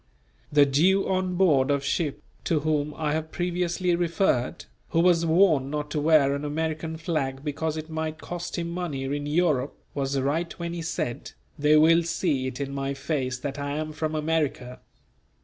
[0.51, 5.69] The Jew on board of ship, to whom I have previously referred, who was warned
[5.69, 10.17] not to wear an American flag because it might cost him money in Europe, was
[10.19, 14.15] right when he said: "They will see it in mine face that I am from
[14.15, 14.79] America."